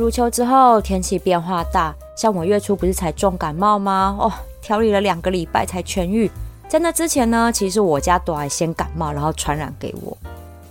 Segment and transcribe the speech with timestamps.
[0.00, 4.16] 入秋之后，天气变化大，像我月初不是才重感冒吗？
[4.18, 4.32] 哦，
[4.62, 6.30] 调理了两个礼拜才痊愈。
[6.66, 10.16] 在那之前呢，其实我家都还先感冒，然后传染给我。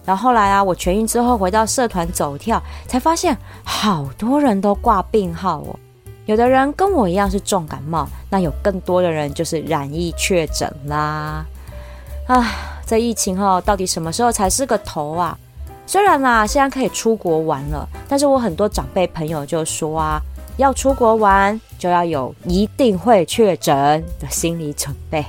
[0.03, 5.79] 然后后来啊，我痊愈之后回到社团走跳，才发现好多人都挂病号哦。
[6.25, 11.45] 有的人跟我一样是重感冒，那有更多的人就是染疫确诊啦。
[12.25, 12.45] 啊，
[12.83, 15.37] 这疫情哦，到底什么时候才是个头啊？
[15.89, 20.21] 虽然啦，现在可以出国玩了，但是我很多长辈朋友就说啊，
[20.57, 23.73] 要出国玩就要有一定会确诊
[24.19, 25.25] 的心理准备。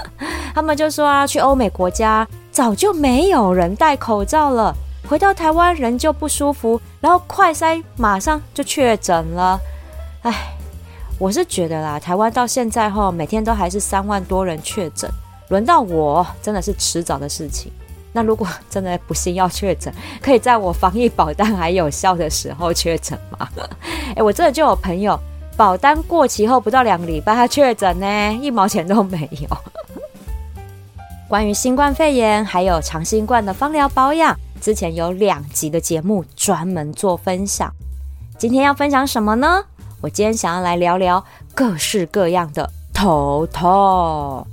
[0.54, 4.74] 他们就说啊，去欧美国家早就没有人戴口罩了，
[5.08, 9.58] 回到台湾人就不舒服，然后快筛马上就确诊了。
[10.24, 10.54] 唉，
[11.18, 15.10] 我是觉得啦，台湾到现在后每天都还是三万多人确诊，
[15.48, 17.72] 轮到我真的是迟早的事情。
[18.14, 23.48] 那如果真的不幸要确诊，可以在我防疫保单还有效的时候确诊吗？
[24.14, 25.18] 哎，我真的就有朋友
[25.56, 29.48] 保单过期后不到两个礼拜他确诊呢，一毛钱都没有。
[31.26, 37.72] 关于新冠肺炎还有长新冠的方疗保养，之前有两集的节目专门做分享。
[38.36, 39.64] 今天要分享什么呢？
[40.02, 41.24] 我今天想要来聊聊
[41.54, 44.46] 各式各样的头痛。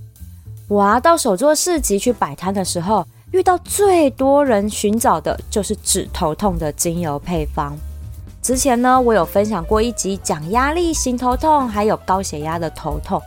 [0.70, 3.06] 我啊到手作市集去摆摊的时候。
[3.32, 7.78] 遇到最多人寻找的就是止头痛的精油配方。
[8.42, 13.22] 之前呢，我有分享过一集讲压力型头痛，还有高血压的头痛。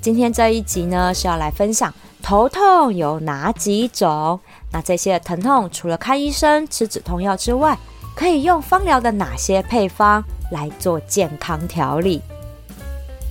[0.00, 1.92] 今天这一集呢，是要来分享
[2.22, 4.38] 头痛有哪几种。
[4.70, 7.76] 那这些疼痛除了看医生吃止痛药之外，
[8.14, 12.22] 可以用芳疗的哪些配方来做健康调理？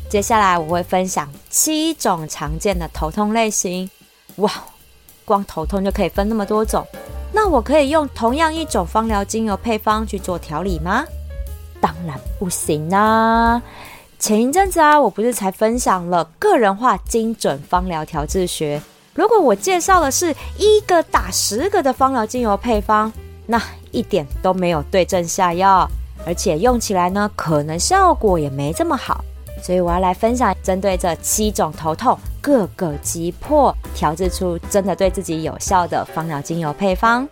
[0.09, 3.89] 接下来我会分享七种常见的头痛类型。
[4.37, 4.51] 哇！
[5.29, 6.83] 光头痛就可以分那么多种，
[7.31, 11.05] 那我可以用同样一种芳疗精油配方去做调理吗？
[11.79, 13.61] 当然不行啊！
[14.17, 18.81] 前一阵子啊，我不是才分享了个人化精准芳疗调制学？
[19.13, 23.13] 如果我介绍的是一个打十个的芳疗精油配方，
[23.45, 25.87] 那一点都没有对症下药，
[26.25, 29.23] 而且用起来呢，可能效果也没这么好。
[29.61, 32.17] 所以我要来分享针对这七种头痛。
[32.41, 37.27] 各个击破，调制出真的对自己有效的芳疗精油配方。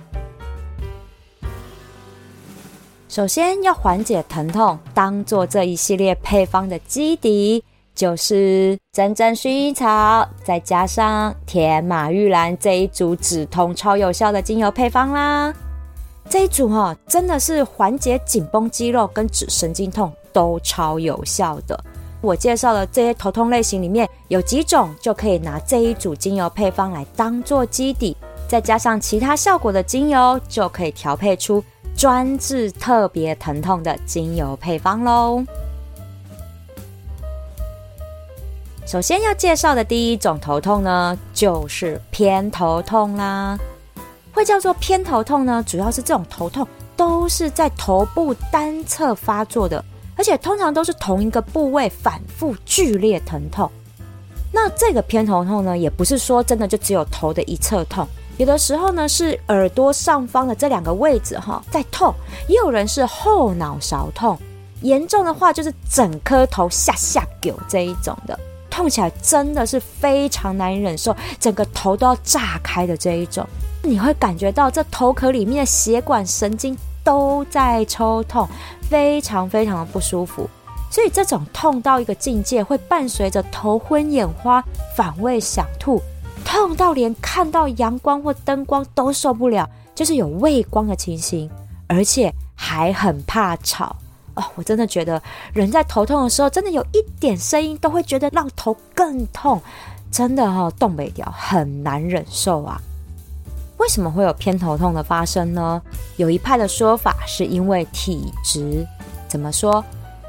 [3.10, 7.64] 首先要缓解疼痛，当做这一系列配方的基底，
[7.96, 15.54] 就是真正薰衣草，再加上甜马玉兰这一组止痛超有效的精油配方啦。
[16.30, 21.82] 这一组哈，真的是缓解紧绷肌肉跟止神经痛都超有效的。
[22.22, 28.18] 我介绍的这些头痛类型里面有几种，就可以拿这一组精油配方来当做基底，
[28.48, 31.64] 再加上其他效果的精油，就可以调配出
[31.96, 35.44] 专治特别疼痛的精油配方喽。
[38.86, 43.58] 首先要介绍的第一种头痛呢，就是偏头痛啦。
[44.34, 49.84] 会叫做偏头痛呢，主要是这种头痛都是在头部单侧发作的。
[50.18, 53.70] 而且通常都是同一个部位反复剧烈疼痛。
[54.52, 58.08] 那这个偏头痛呢，也不是说真的就只有头的一侧痛，
[58.38, 62.14] 有的时候呢是耳朵上方的这两个位置哈在痛，
[62.48, 64.38] 也有人是后脑勺痛，
[64.82, 68.40] 严重的话就是整颗头下下狗这一种的，
[68.70, 73.46] 痛起来真的是非常难以忍受，整个头都要炸开的这一种，
[73.84, 78.48] 你会感觉到这头壳里面的血管神经都在抽痛。
[78.90, 80.50] 非常非常的不舒服，
[80.90, 84.64] 所以这种痛到一个境界，会伴随着头昏眼花、
[84.96, 86.02] 反胃想吐，
[86.46, 91.50] 痛到连看到阳光或灯光都受不了，就是有畏光的情形，
[91.88, 93.96] 而且还很怕吵
[94.36, 94.44] 哦。
[94.56, 95.22] 我真的觉得
[95.54, 99.62] 人在头痛的时候，真的有一点声音都会觉得让头更痛，
[100.10, 102.82] 真的哈，动北调很难忍受啊。
[103.78, 105.82] 为什么会有偏头痛的发生呢？
[106.18, 108.86] 有一派的说法是因为体质。
[109.28, 109.84] 怎么说？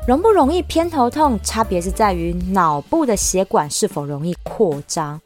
[0.06, 5.20] 容不容易偏头痛，差别是在于脑部的血管是否容易扩张。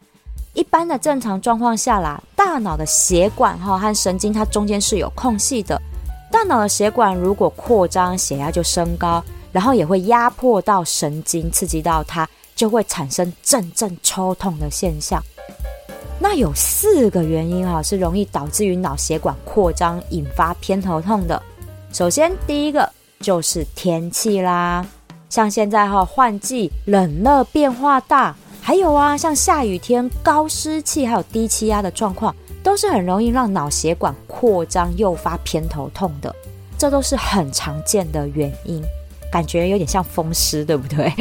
[0.54, 5.80] 一般的正常状况下啦，大脑的血管哈和神经它中间是有空隙的。
[6.30, 9.22] 大脑的血管如果扩张，血压就升高，
[9.52, 15.22] 然后也会压迫到神经，刺激到它，就会产生阵阵抽痛的现象。
[16.22, 21.42] 那有四个原因啊，是容易导致于脑血管扩张，引发偏头痛的。
[21.92, 22.88] 首先，第一个
[23.18, 24.86] 就是天气啦，
[25.28, 32.32] 像现在哈换季，冷热变化大，还有啊，像下雨天、高湿气还有低气压的状况，
[32.62, 36.32] 都是很容易让脑血管扩张，诱发偏头痛的。
[36.78, 38.80] 这都是很常见的原因，
[39.32, 41.12] 感觉有点像风湿，对不对？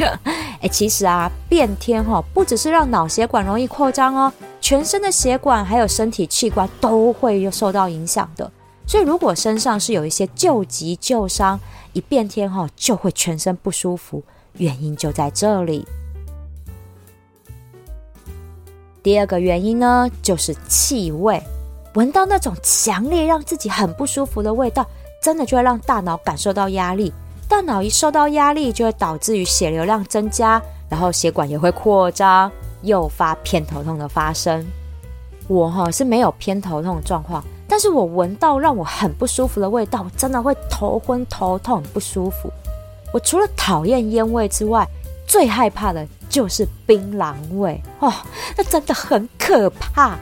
[0.62, 4.32] 哎，其实啊，变天哈，不只是让脑血管容易扩张哦。
[4.60, 8.48] 全身的血管还有身体器官都会受到影响的，
[8.86, 11.58] 所以如果身上是有一些旧疾旧伤，
[11.92, 14.22] 一变天哈就会全身不舒服，
[14.58, 15.84] 原因就在这里。
[19.02, 21.42] 第二个原因呢，就是气味，
[21.94, 24.86] 闻到那种强烈让自己很不舒服的味道，
[25.20, 27.12] 真的就会让大脑感受到压力，
[27.52, 30.58] 大脑一受到压力，就会导致于血流量增加，
[30.88, 32.50] 然后血管也会扩张。
[32.80, 34.66] 诱发偏头痛的发生，
[35.48, 42.50] 我哈是没有偏头痛的状况，但是我闻到让我很不舒服的味道，我真的会头昏头痛不舒服。
[43.12, 44.88] 我除了讨厌烟味之外，
[45.28, 48.10] 最害怕的就是槟榔味哦，
[48.56, 50.16] 那真的很可怕。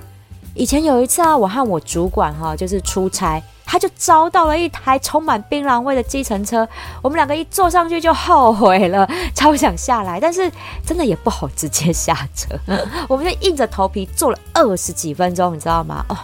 [0.53, 3.41] 以前有一次啊，我和我主管哈就是出差。
[3.71, 6.69] 他就招到了一台充满槟榔味的计程车，
[7.01, 10.51] 我们两个一坐上去就后悔了，超想下来，但是
[10.85, 12.59] 真的也不好直接下车，
[13.09, 16.05] 我们就硬着头皮坐了二十几分钟，你知道吗？
[16.09, 16.19] 哦，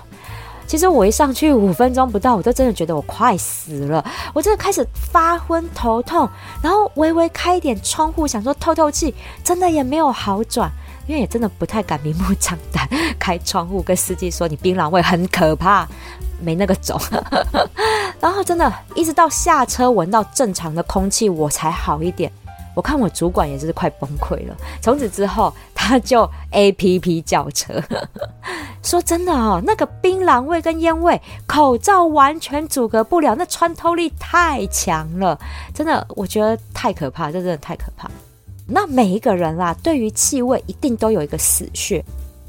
[0.67, 4.05] 其实我一上去五分钟不到，我都真的觉得我快死了，
[4.35, 6.29] 我真的开始发昏头痛，
[6.61, 9.15] 然后微微开一点窗户想说透透气，
[9.45, 10.69] 真的也没有好转，
[11.07, 12.89] 因为也真的不太敢明目张胆
[13.19, 15.87] 开窗户跟司机说你槟榔味很可怕。
[16.39, 17.01] 没那个种，
[18.21, 22.31] 然后真的一直到下车闻到正常的空气，我才好一点。
[22.75, 24.55] 我看我主管也是快崩溃了。
[24.83, 27.83] 从此之后，他就 A P P 叫车。
[28.85, 35.41] 说真的哦，那个槟榔味跟烟味，口罩完全阻隔不了，那穿透力太强了，
[35.73, 38.11] 真的，我觉得太可怕，这真的太可怕。
[38.69, 42.05] 那每一个人啦，对于气味一定都有一个死穴。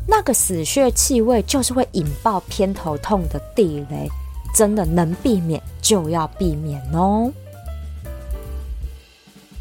[0.08, 4.10] 那个死穴气味就是会引爆偏头痛的地雷，
[4.56, 7.32] 真的能避免就要避免哦。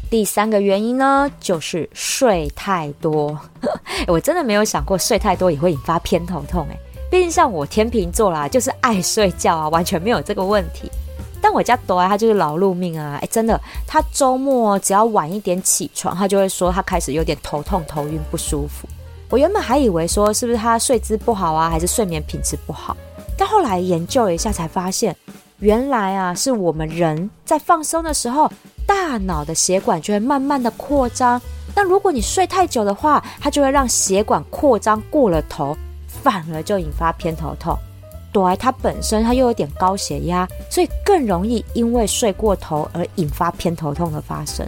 [0.09, 3.37] 第三个原因呢，就是睡太多。
[4.07, 6.77] 我真的没有想过睡太多也会引发偏头痛哎，
[7.11, 10.89] 毕竟像我天秤座啦，就是爱睡觉啊，完全没有这个问题。
[11.41, 18.87] 但我家朵爱他就是劳碌命啊，哎，真的，他周末只要晚一点起床，他就会说他开始有点头痛、头晕、不舒服。
[19.29, 22.95] 我原本还以为说是不是他睡姿不好啊，还是睡眠品质不好？
[23.37, 25.15] 但后来研究了一下，才发现
[25.59, 28.51] 原来啊，是我们人在放松的时候，
[28.85, 31.41] 大脑的血管就会慢慢的扩张。
[31.75, 37.77] 那如果你睡太久的话，它就会让血管扩张过了头，反而就引发偏头痛。
[38.37, 44.67] 朵它本身它又有点高血压，所以更容易因为睡过头而引发偏头痛的发生。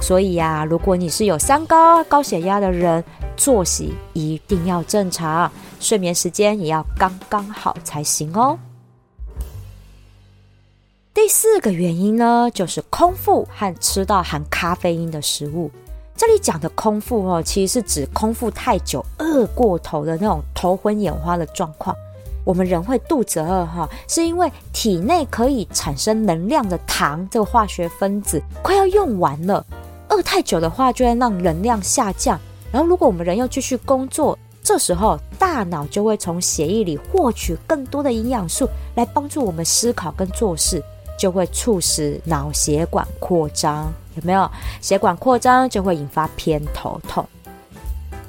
[0.00, 3.02] 所以呀，如果你是有三高、高血压的人，
[3.36, 8.56] 作息一定要正常，睡眠时间也要刚刚好才行哦。
[11.12, 15.68] 第四个原因呢，就是空腹和吃到含咖啡因的食物。
[16.16, 21.94] 这里讲的空腹哦，其实是指空腹太久、饿过头的那种头昏眼花的状况。
[22.44, 29.64] 我们人会肚子饿哈，是因为体内可以产生能量的糖这个化学分子快要用完了。
[30.08, 32.38] 饿太久的话，就会让能量下降。
[32.72, 40.82] 然后，如果我们人又继续工作，这时候大脑就会从血液里获取更多的营养素，来帮助我们思考跟做事，
[41.18, 43.92] 就会促使脑血管扩张。
[44.16, 44.50] 有没有？
[44.80, 47.24] 血管扩张就会引发偏头痛。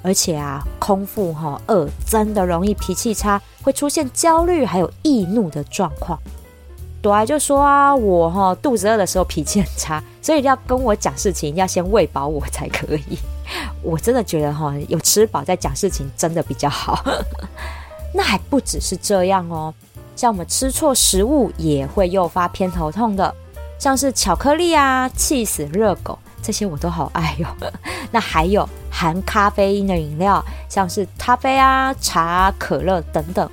[0.01, 6.19] 而且啊，空腹哈饿真的容易脾气差，会出现焦虑还有易怒的状况。
[7.01, 13.17] 朵儿就说啊，我哈肚子饿的时候脾气很差，所以要跟我讲事情，要先喂饱我才可以。
[13.81, 17.03] 我真的觉得哈，有吃饱再讲事情真的比较好。
[18.13, 19.73] 那还不只是这样哦，
[20.15, 23.33] 像我们吃错食物也会诱发偏头痛的，
[23.79, 27.47] 像是巧克力啊、气死热狗这些我都好爱哟。
[28.11, 33.49] 那还有含咖啡因的饮料，像是咖啡啊、茶、啊可乐等等。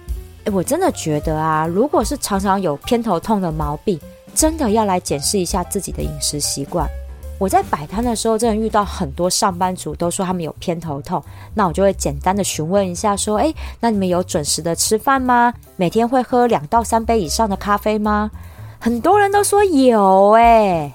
[0.52, 4.00] 我真的觉得啊，如果是常常有偏头痛的毛病，
[4.34, 6.88] 真的要来检视一下自己的饮食习惯。
[7.38, 11.22] 我在摆摊的时候，真的遇到很多上班族都说他们有偏头痛，
[11.54, 15.54] 那我就会简单的询问一下，说：哎，那你们有准时的吃饭吗？
[15.76, 18.30] 每天会喝两到三杯以上的咖啡吗？
[18.80, 20.92] 很多人都说有哎，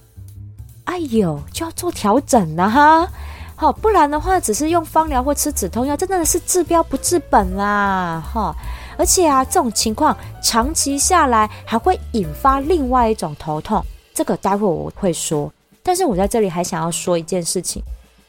[0.85, 3.07] 哎呦就要做调整了哈。
[3.55, 8.21] 好，不然的话，只是用芳疗或吃止痛药，真的是治标不治本啦！
[8.33, 8.53] 哈，
[8.97, 13.81] 而且啊，这种情况长期下来还会引发另外一种头痛，
[14.13, 15.51] 这个待会我会说。
[15.83, 17.81] 但是我在这里还想要说一件事情，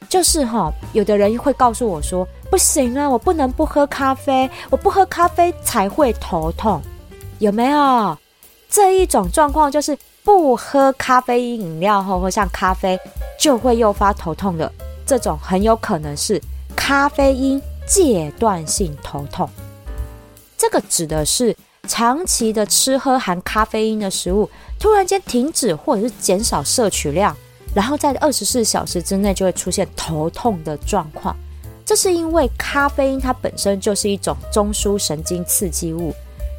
[0.08, 6.80] 就是哈，有的人会告诉我说，不行啊，我不能不喝咖啡，我不喝咖啡才会头痛，
[7.38, 8.16] 有没有？
[8.74, 12.98] 这一种状况就是不喝咖啡因饮料后，或像咖啡
[13.38, 14.68] 就会诱发头痛的。
[15.06, 16.42] 这种很有可能是
[16.74, 19.48] 咖啡因戒断性头痛，
[20.58, 24.50] 这个指的是长期的吃喝含咖啡因的食物，
[24.80, 27.36] 突然间停止或者是减少摄取量，
[27.72, 31.36] 然后在二十四小时之内就会出现头痛的状况。
[31.86, 36.12] 这是因为咖啡因它本身就是一种中枢神经刺激物，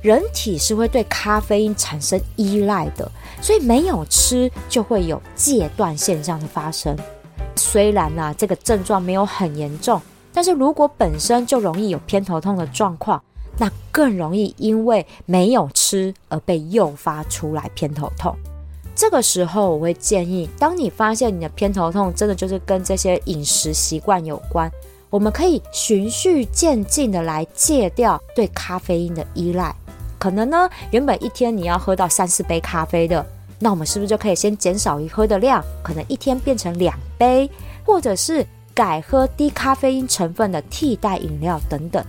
[0.05, 6.95] 人体是会对咖啡因产生依赖的，所以没有吃就会有戒断现象的发生。
[7.55, 9.99] 虽然呐，这个症状没有很严重，
[10.31, 13.19] 但是如果本身就容易有偏头痛的状况，
[13.57, 18.35] 那更容易因为没有吃而被诱发出来偏头痛。
[18.95, 24.71] 这个时候，我会建议，当你发现你的偏头痛真的就是跟这些饮食习惯有关，
[25.09, 29.75] 我们可以循序渐进的来戒掉对咖啡因的依赖。
[30.17, 33.25] 可能呢，原本一天你要喝到三四杯咖啡的。
[33.57, 37.49] 那我们是不是就可以先减少一喝的量，可能一天变成两杯，
[37.85, 42.03] 或者是改喝低咖啡因成分的替代饮料等等，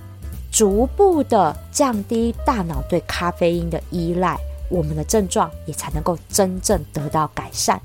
[0.50, 4.36] 逐步的降低大脑对咖啡因的依赖，
[4.68, 7.80] 我们的症状也才能够真正得到改善。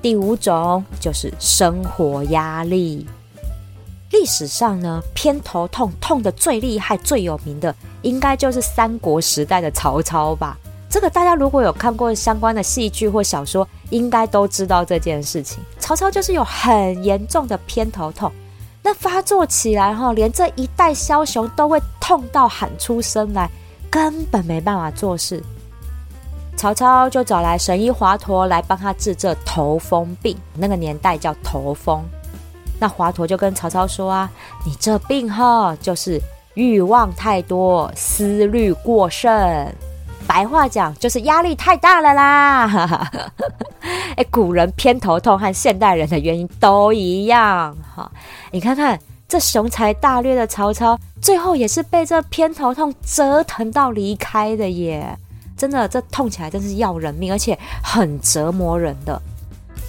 [0.00, 3.04] 第五种就是生活压力。
[4.14, 10.56] 历史上呢，偏头痛痛的最厉害、最有名的，应该就是三国时代的曹操吧？
[10.88, 15.58] 这个大家如果有看过相关的戏剧或小说，应该都知道这件事情。
[15.80, 18.30] 曹操就是有很严重的偏头痛，
[18.84, 23.50] 那发作起来哈，连这一代枭雄都会痛到喊出声来，
[23.90, 25.42] 根本没办法做事。
[26.56, 32.00] 曹操就找来神医华佗来帮他治这头风病，那个年代叫头风。
[32.78, 34.30] 那华佗就跟曹操说啊
[34.66, 36.20] ：“你这病哈，就是
[36.54, 39.30] 欲望太多，思虑过剩。
[40.26, 43.10] 白话讲就是压力太大了啦。
[44.16, 48.10] 哎，古人偏头痛和现代人的原因都一样哈。
[48.50, 55.16] 你看看这雄才大略的曹操，最后也是被这偏头痛折腾到离开的耶。
[55.56, 59.20] 真的，这痛起来真是要人命，而且很折磨人的。”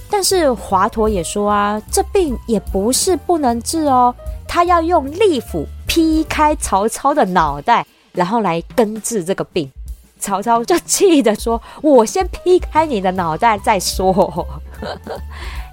[0.09, 4.13] 但是华佗也说啊，这病也不是不能治哦，
[4.47, 9.69] 他要用利斧劈开曹操的脑袋，然后来根治这个病。
[10.17, 14.47] 曹操就气得说：“我先劈开你的脑袋再说。”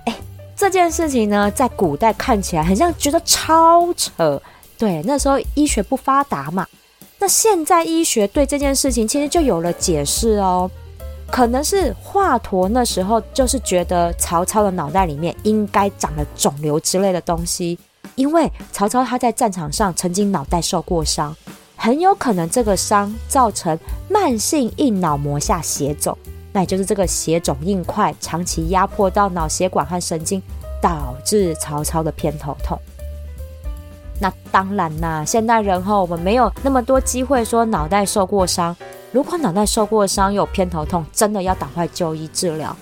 [0.04, 0.14] 哎，
[0.56, 4.42] 这件事情呢，在古代看起来很像觉得超扯。
[4.76, 6.66] 对，那时候医学不发达嘛。
[7.18, 10.68] 那现在医学对这件事情其实就有了解释哦。
[11.32, 17.78] 可能是华佗那时候就是觉得曹操的脑袋里面应该长了肿瘤之类的东西，
[18.16, 21.34] 因为曹操他在战场上曾经脑袋受过伤，
[21.74, 23.78] 很有可能这个伤造成
[24.10, 26.16] 慢性硬脑膜下血肿，
[26.52, 30.40] 那也就是这个血肿硬块长期压迫到脑血管和神经，
[30.82, 32.78] 导致曹操的偏头痛。
[34.20, 38.76] 那当然啦，现代人哈，我们没有那么多机会说脑袋受过伤。
[39.12, 42.74] 如果脑袋受过伤，有偏头痛，真的要赶快就医治疗。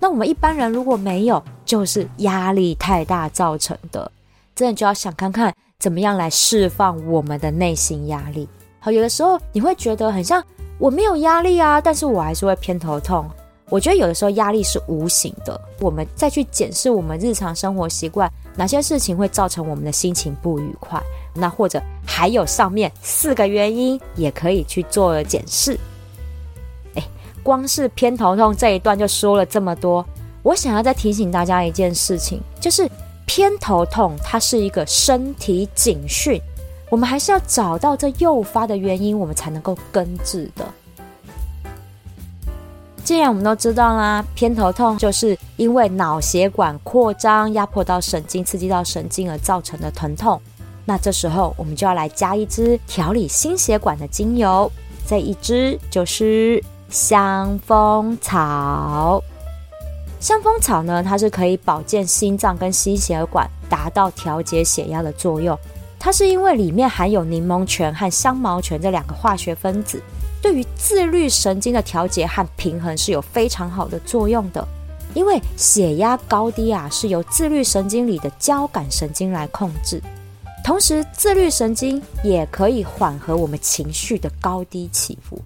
[0.00, 4.10] 那我们一般人如果没有，就是压力太大造成的，
[4.54, 8.48] 真的就要想看看怎么样来释放我们的内心压力。
[8.80, 10.42] 好，有的时候你会觉得很像
[10.78, 13.28] 我没有压力啊，但是我还是会偏头痛。
[13.68, 21.00] 我觉得有的时候压力是无形的，我们再去检视我们日常生活习惯，哪些事情会造成我们的心情不愉快。
[21.32, 25.78] 那或者还有上面四个原因，也可以去做检视。
[26.96, 27.02] 哎，
[27.44, 30.04] 光是偏头痛这一段就说了这么多，
[30.42, 32.90] 我想要再提醒大家一件事情，就是
[33.24, 36.40] 偏头痛它是一个身体警讯，
[36.90, 40.66] 我们还是要找到这诱发的原因，我们才能够根治的。
[43.08, 50.38] 既然我们都知道啦，偏头痛就是因为脑血管扩张压迫到神经，刺激到神经而造成的疼痛。
[50.84, 54.70] 那这时候我们就要来加一支调理心血管的精油，
[55.06, 59.24] 这一支就是香蜂草。
[60.20, 65.58] 香蜂草呢，它是可以保健心脏跟心血管，达到调节血压的作用。
[65.98, 70.02] 它是因为里面含有柠檬醛和香茅醛这两个化学分子，
[70.40, 74.66] 对于自律神经的调节和平衡是有非常好的作用的。
[75.14, 80.00] 因为血压高低啊，是由自律神经里的交感神经来控制。
[80.62, 85.40] 同时，自律神经也可以缓和我们情绪的高低起伏。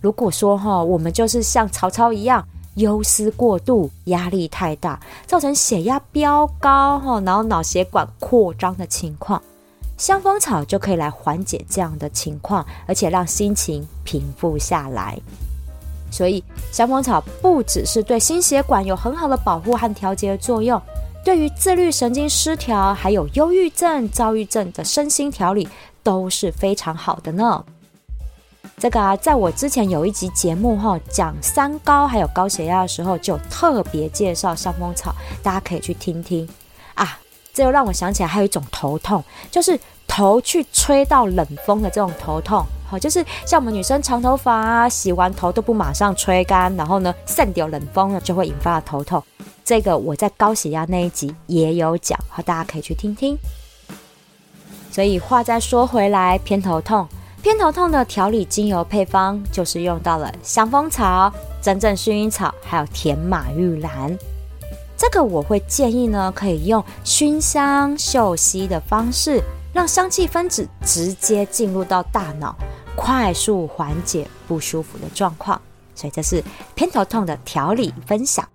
[0.00, 2.42] 如果说哈，我们就是像曹操一样
[2.76, 9.40] 忧思过度、压力太大，造成血压飙高哈，然后脑血管扩张的情况，
[10.02, 15.16] 香蜂草就可以来缓解这样的情况，而且让心情平复下来。
[16.10, 16.42] 所以，
[16.72, 20.82] 香蜂草不只是对心血管有很好的保护和调节作用。
[21.24, 25.68] 对于自律神经失调，还有忧郁症、躁郁症的身心调理
[26.02, 27.64] 都是非常好的呢。
[28.78, 36.48] 这个啊，在我之前有一集节目哈，讲三高还有高血压的时候，就特别介绍香蜂草，大家可以去听听
[36.94, 37.20] 啊。
[37.52, 42.64] 这又让我想起来，还有一种头痛，就是头去吹到冷风的这种头痛。
[42.88, 49.22] 好，就是像我们女生长头发啊，洗完头都不马上吹干，然后呢，散掉冷风了，就会引发头痛。
[49.64, 53.38] 这个我在高血压那一集也有讲，好，大家可以去听听。
[54.90, 57.08] 所以话再说回来，偏头痛，
[57.42, 61.32] 偏头痛的调理精油配方就是用到了香蜂草、
[61.62, 64.18] 真正薰衣草，还有甜马玉兰。
[65.02, 69.42] 这个我会建议呢，可以用熏香嗅吸的方式，
[69.72, 72.54] 让香气分子直接进入到大脑，
[72.94, 75.60] 快速缓解不舒服的状况。
[75.92, 76.40] 所以这是
[76.76, 78.48] 偏头痛的调理分享。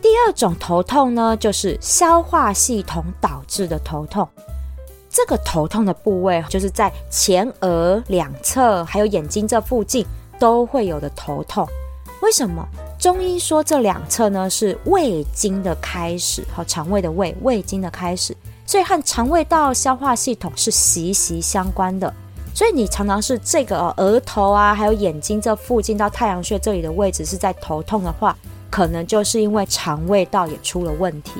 [0.00, 4.28] 第二种头痛呢，就是消化系统导致的头痛。
[5.10, 10.06] 这个头痛的部位，就是在前额两侧，还有眼睛这附近
[10.38, 11.66] 都会有的头痛。
[12.22, 12.66] 为什么？
[12.98, 22.12] 中医说这两侧呢是胃经的开始，和肠胃的胃，胃经的开始，所以和肠胃道消化系统是息息相关的。
[22.54, 28.36] 所以你常常是这个额头啊，还有眼睛这附近到太阳穴这里的位置是在头痛的话。
[28.70, 31.30] 可能就是因为肠胃道也出了问题，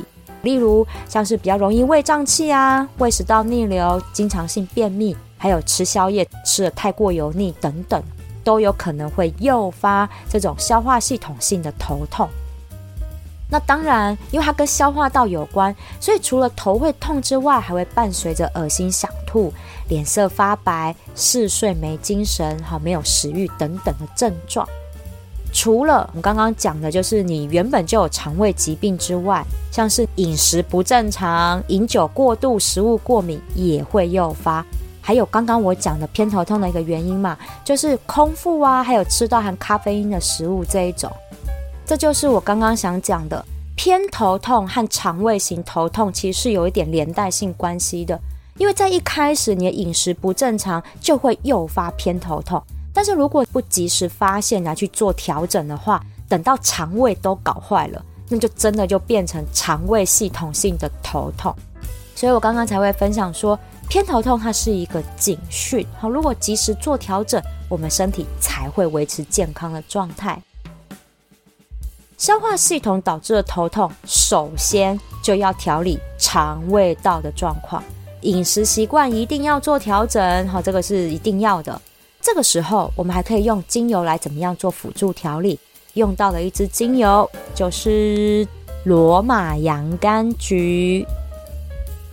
[0.43, 8.01] 例如像是比较容易胃胀气啊、胃食道逆流、经常性便秘，还有吃宵夜吃的太过油腻等等，
[8.45, 12.29] 都有可能会诱发这种消化系统性的头痛。
[13.51, 19.53] 那当然，因为它跟消化道有关，所以除了头会痛之外，还会伴随着恶心、想吐、
[19.89, 24.67] 脸色发白、嗜睡、没精神、好没有食欲等等的症状。
[25.53, 34.65] 除了我们刚刚讲的，就是你原本就有肠胃疾病之外，像是饮食不正常、饮酒过度、食物过敏也会诱发。
[35.07, 41.13] 还有刚刚我讲的偏头痛的一个原因嘛，就是空腹啊，还有吃到含咖啡因的食物这一种。
[41.85, 43.45] 这就是我刚刚想讲的，
[43.77, 48.19] 偏头痛和肠胃型头痛其实是有一点连带性关系的，
[48.57, 52.63] 因为在一开始你的饮食不正常，就会诱发偏头痛。
[52.95, 61.55] 但是如果不及时发现来去做调整的话，等到肠胃都搞坏了，那就真的就变成肠胃系统性的头痛。
[62.15, 65.87] 所以我刚刚才会分享说，偏头痛它是一个警讯。
[65.99, 70.41] 好，如果及时做调整，我们身体才会维持健康的状态。
[72.17, 77.83] 消化系统导致的头痛，首先就要调理肠胃道的状况，
[78.23, 80.49] 饮食习惯一定要做调整。
[80.49, 81.81] 好，这个是一定要的。
[82.21, 85.59] 这个时候，我们还可以用精油来怎么样做辅助调理？
[85.95, 88.47] 用到了一支精油，就是
[88.85, 91.07] 罗马洋甘菊。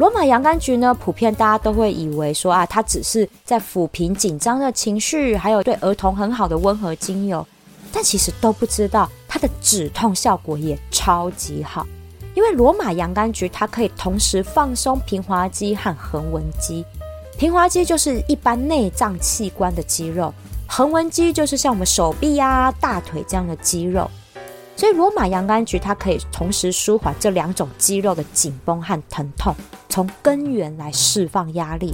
[0.01, 7.45] 罗马洋甘菊呢，普遍大家都会以为说啊，它只是在抚平紧张的情绪，还有对儿童很好的温和精油，
[7.93, 11.85] 但其实都不知道它的止痛效果也超级好。
[12.33, 16.83] 因为罗马洋甘菊它可以同时放松平滑肌和横纹肌。
[17.37, 20.33] 平滑肌就是一般内脏器官的肌肉，
[20.65, 24.09] 横纹肌就是像我们手臂呀、大腿这样的肌肉。
[24.81, 29.55] 所以罗马洋甘菊它可以同时舒缓这两种肌肉的紧绷和疼痛，
[29.87, 31.93] 从根源来释放压力。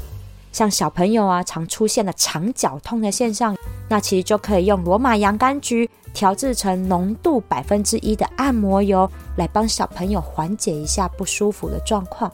[0.53, 3.53] 像小朋友啊常出现的肠绞痛的现象，
[3.89, 12.31] 那其实就可以用罗马洋甘菊调制成浓度百分之一的按摩油，来帮小朋友缓解一下不舒服的状况。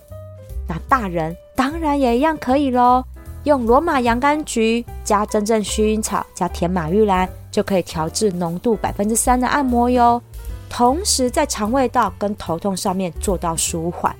[0.69, 1.35] 那大人。
[1.55, 3.03] 当然也一样可以喽，
[3.43, 10.21] 用罗马洋甘菊加真正薰衣草加甜马玉兰，就可以调制浓度百分之三的按摩哟。
[10.75, 14.13] 同时在肠胃道跟头痛上面做到舒缓。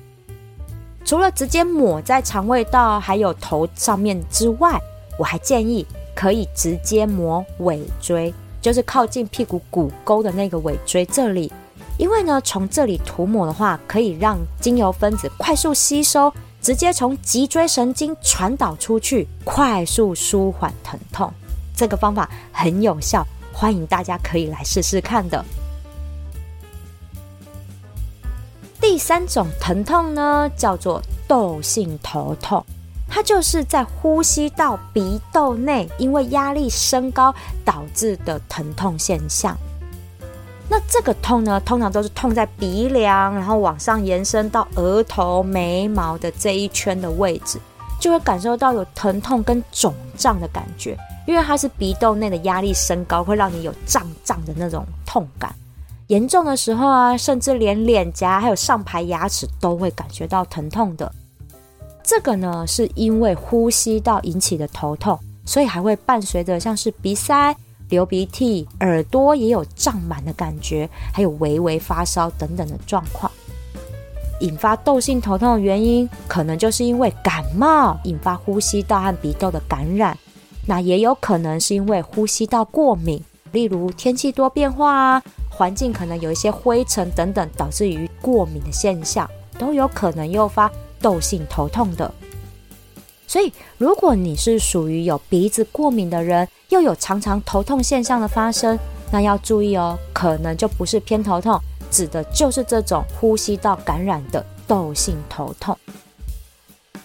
[1.04, 4.80] 除了直接抹在肠胃道还有头上面之外，
[5.18, 11.52] 我还建议可以直接抹尾椎，就是靠近屁股骨沟的那个尾椎这里，
[11.98, 16.32] 因为呢从这里涂抹的话，可以让精油分子快速吸收。
[16.62, 21.30] 直接从脊椎神经传导出去，快速舒缓疼痛。
[21.76, 25.44] 这个方法很有效，欢迎大家可以来试试看的。
[28.94, 32.64] 第三种疼痛呢，叫做窦性头痛，
[33.08, 39.58] 它就是在呼吸道鼻窦内因为压力升高导致的疼痛现象。
[40.68, 47.58] 那这个痛呢，通常都是痛在鼻梁，然后往上延伸到额头、眉毛的这一圈的位置，
[48.00, 55.52] 就会感受到有疼痛跟肿胀的感觉，因为它是鼻窦内的压力升高，会让你有胀胀的那种痛感。
[56.08, 61.10] 严重的时候啊，甚至连脸颊还有上排牙齿都会感觉到疼痛的。
[62.02, 67.56] 这个呢，是因为呼吸道引起的头痛，所以还会伴随着像是鼻塞。
[67.90, 73.30] 流鼻涕，耳朵也有胀满的感觉，还有微微发烧等等的状况。
[74.40, 80.16] 引发窦性头痛的原因，可能就是因为感冒引发呼吸道和鼻窦的感染，
[80.66, 85.22] 那也有可能是因为呼吸道过敏，例如天气多变化啊，
[85.56, 92.12] 环境可能有一些灰尘等等，导致于过敏的现象，都有可能诱发窦性头痛的。
[93.26, 98.78] 所以，如果你是属于有鼻子过敏的人，又有常常头痛现象的发生，
[99.12, 101.58] 那要注意哦，可能就不是偏头痛，
[101.90, 105.76] 指的就是这种呼吸道感染的窦性头痛。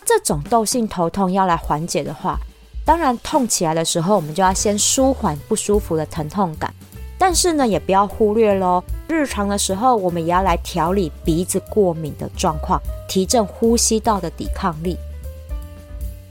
[0.04, 2.38] 这种窦性头痛要来缓解的话，
[2.84, 6.74] 当然痛起来的时候，我们就要先舒缓不舒服的疼痛感，
[7.20, 14.98] 但是呢，也不要忽略喽，日常的时候我们也要来调理鼻子过敏的状况，提振呼吸道的抵抗力。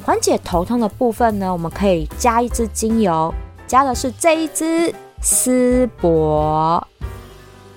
[0.03, 3.33] 缓解头痛的部分呢，我们可以加一支精油，
[3.67, 6.83] 加的是这一支丝柏，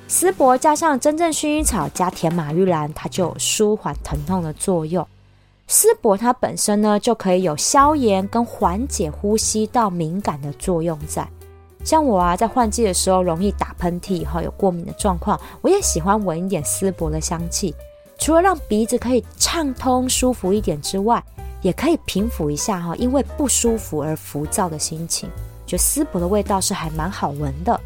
[0.07, 5.05] 丝柏加上真正薰衣草加甜马玉兰，它就有舒缓疼痛的作用。
[5.67, 11.27] 丝柏它本身呢，就可以有消炎跟缓解呼吸道敏感的作用在。
[11.83, 17.75] 像我啊，在换季的时候容易打喷嚏哈，有过敏的状况，我也喜欢闻一点丝柏的香气，
[18.17, 21.23] 除了让鼻子可以畅通舒服一点之外。
[21.63, 25.29] 也可以平抚一下哈，因为不舒服而浮躁的心情，
[25.63, 27.79] 就丝柏的味道是还蛮好闻的。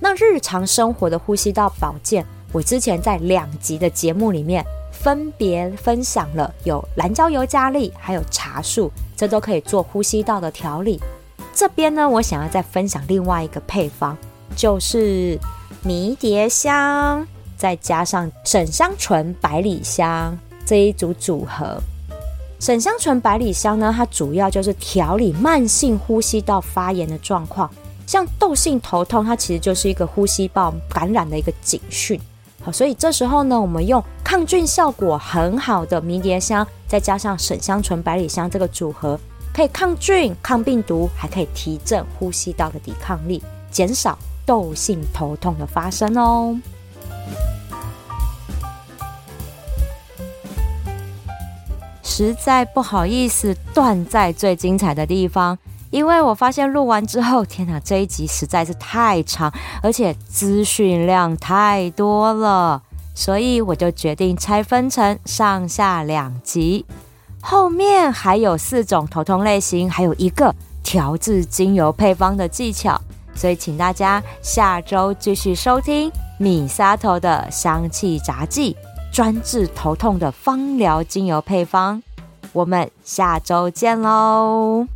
[0.00, 11.00] 那日常生活的呼吸道保健，我之前在两集的节目里面分别分享了有蓝椒油加力，还有茶树，这都可以做呼吸道的调理。
[11.54, 14.16] 这边呢，我想要再分享另外一个配方，
[14.56, 15.38] 就是
[15.82, 20.36] 迷迭香再加上沈香醇、百里香。
[20.64, 21.76] 这一组组合，
[22.60, 27.68] 沈香醇百里香呢，它主要就是调理慢性呼吸道发炎的状况，
[28.06, 32.18] 像窦性头痛，它其实就是一个呼吸道感染的一个警讯。
[32.64, 39.18] 好，所以这时候呢，我们用抗菌效果很好的迷迭香，再加上沈香醇百里香这个组合，
[39.54, 46.58] 可以抗菌、抗病毒，还可以提振呼吸道的抵抗力，减少窦性头痛的发生哦。
[52.02, 55.58] 实在不好意思，断在最精彩的地方，
[55.90, 62.82] 因为我发现录完之后，天哪，这一集实在是太长，而且资讯量太多了，
[63.14, 66.84] 所以我就决定拆分成上下两集。
[67.44, 72.98] 后面还有四种头痛类型，还有一个调制精油配方的技巧，
[73.34, 78.74] 所以请大家下周继续收听米沙头的香气杂技。
[79.12, 82.02] 专治头痛的芳疗精油配方，
[82.52, 84.86] 我们下周见喽。